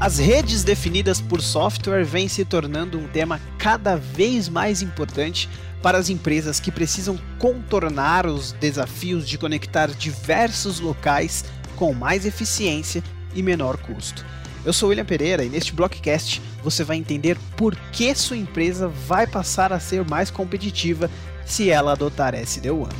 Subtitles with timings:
[0.00, 5.48] As redes definidas por software vêm se tornando um tema cada vez mais importante
[5.82, 11.44] para as empresas que precisam contornar os desafios de conectar diversos locais
[11.74, 13.02] com mais eficiência
[13.34, 14.24] e menor custo.
[14.64, 19.26] Eu sou William Pereira e neste Blockcast você vai entender por que sua empresa vai
[19.26, 21.10] passar a ser mais competitiva
[21.44, 22.90] se ela adotar SD-WAN.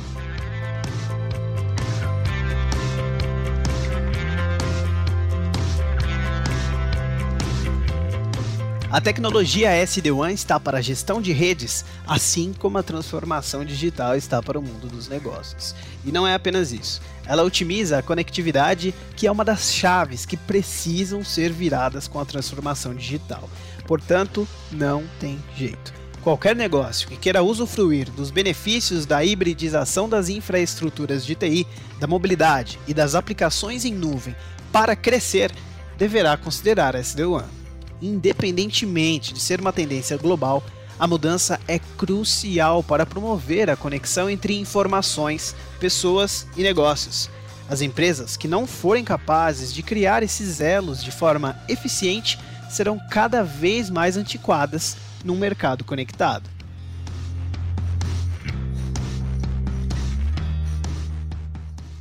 [8.91, 14.41] A tecnologia SD-WAN está para a gestão de redes, assim como a transformação digital está
[14.41, 15.75] para o mundo dos negócios.
[16.03, 16.99] E não é apenas isso.
[17.23, 22.25] Ela otimiza a conectividade, que é uma das chaves que precisam ser viradas com a
[22.25, 23.47] transformação digital.
[23.85, 25.93] Portanto, não tem jeito.
[26.23, 31.67] Qualquer negócio que queira usufruir dos benefícios da hibridização das infraestruturas de TI,
[31.99, 34.35] da mobilidade e das aplicações em nuvem
[34.71, 35.51] para crescer,
[35.95, 37.58] deverá considerar SD-WAN
[38.01, 40.63] independentemente de ser uma tendência global,
[40.99, 47.29] a mudança é crucial para promover a conexão entre informações, pessoas e negócios.
[47.69, 52.37] As empresas que não forem capazes de criar esses elos de forma eficiente
[52.69, 56.49] serão cada vez mais antiquadas num mercado conectado.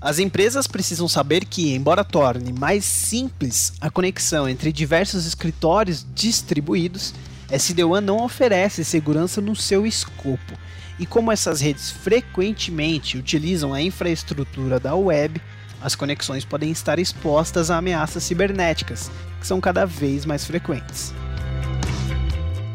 [0.00, 7.12] As empresas precisam saber que, embora torne mais simples a conexão entre diversos escritórios distribuídos,
[7.50, 10.54] SD-WAN não oferece segurança no seu escopo.
[11.00, 15.40] E como essas redes frequentemente utilizam a infraestrutura da web,
[15.82, 19.10] as conexões podem estar expostas a ameaças cibernéticas,
[19.40, 21.12] que são cada vez mais frequentes.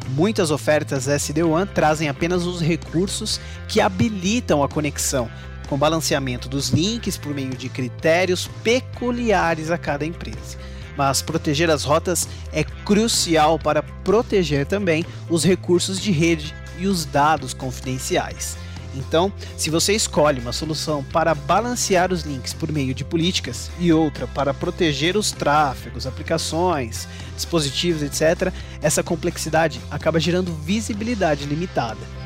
[0.10, 5.30] Muitas ofertas SD-WAN trazem apenas os recursos que habilitam a conexão,
[5.74, 10.56] com balanceamento dos links por meio de critérios peculiares a cada empresa.
[10.96, 17.06] Mas proteger as rotas é crucial para proteger também os recursos de rede e os
[17.06, 18.56] dados confidenciais.
[18.94, 23.92] Então, se você escolhe uma solução para balancear os links por meio de políticas e
[23.92, 32.23] outra para proteger os tráfegos, aplicações, dispositivos, etc., essa complexidade acaba gerando visibilidade limitada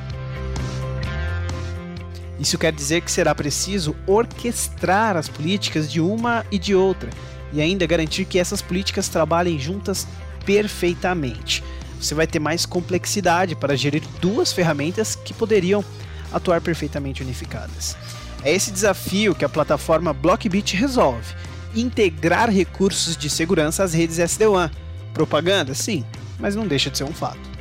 [2.40, 7.10] isso quer dizer que será preciso orquestrar as políticas de uma e de outra,
[7.52, 10.08] e ainda garantir que essas políticas trabalhem juntas
[10.46, 11.64] perfeitamente.
[12.00, 15.84] Você vai ter mais complexidade para gerir duas ferramentas que poderiam
[16.32, 17.98] atuar perfeitamente unificadas.
[18.44, 21.34] É esse desafio que a plataforma Blockbit resolve:
[21.76, 24.70] integrar recursos de segurança às redes SD-WAN.
[25.14, 25.74] Propaganda?
[25.74, 26.06] Sim,
[26.40, 27.57] mas não deixa de ser um fato.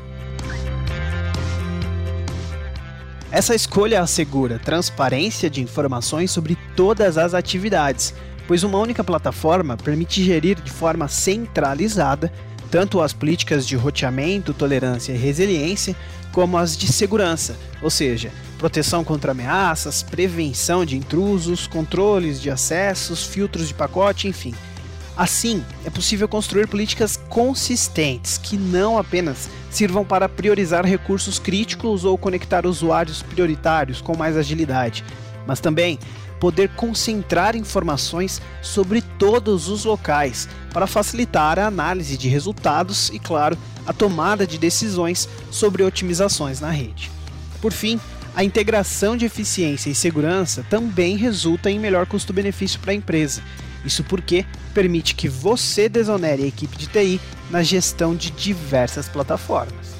[3.37, 8.15] Essa escolha assegura transparência de informações sobre todas as atividades,
[8.49, 12.33] pois uma única plataforma permite gerir de forma centralizada
[12.71, 15.95] tanto as políticas de roteamento, tolerância e resiliência,
[16.33, 23.23] como as de segurança, ou seja, proteção contra ameaças, prevenção de intrusos, controles de acessos,
[23.23, 24.55] filtros de pacote, enfim.
[25.15, 32.17] Assim, é possível construir políticas consistentes que não apenas sirvam para priorizar recursos críticos ou
[32.17, 35.05] conectar usuários prioritários com mais agilidade,
[35.47, 35.99] mas também
[36.41, 43.57] poder concentrar informações sobre todos os locais para facilitar a análise de resultados e, claro,
[43.87, 47.11] a tomada de decisões sobre otimizações na rede.
[47.61, 47.99] Por fim,
[48.35, 53.43] a integração de eficiência e segurança também resulta em melhor custo-benefício para a empresa
[53.87, 57.21] isso porque permite que você desonere a equipe de TI
[57.51, 59.97] na gestão de diversas plataformas.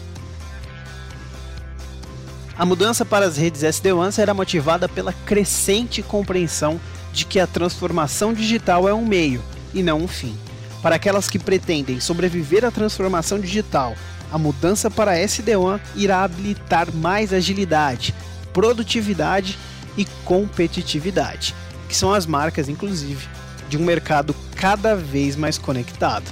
[2.59, 6.81] A mudança para as redes SD-WAN será motivada pela crescente compreensão
[7.13, 9.43] de que a transformação digital é um meio
[9.73, 10.37] e não um fim.
[10.83, 13.95] Para aquelas que pretendem sobreviver à transformação digital,
[14.33, 18.15] a mudança para SD-WAN irá habilitar mais agilidade,
[18.53, 19.59] produtividade
[19.97, 21.55] e competitividade,
[21.89, 23.29] que são as marcas, inclusive,
[23.69, 26.25] de um mercado cada vez mais conectado.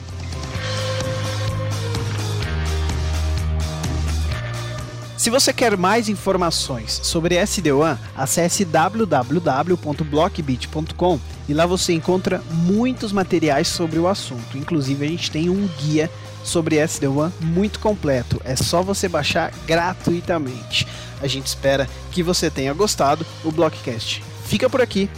[5.24, 13.68] Se você quer mais informações sobre SD-WAN, acesse www.blockbit.com e lá você encontra muitos materiais
[13.68, 14.58] sobre o assunto.
[14.58, 16.10] Inclusive, a gente tem um guia
[16.42, 18.38] sobre SD-WAN muito completo.
[18.44, 20.86] É só você baixar gratuitamente.
[21.22, 23.24] A gente espera que você tenha gostado.
[23.42, 25.08] O Blockcast fica por aqui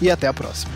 [0.00, 0.70] e até a próxima.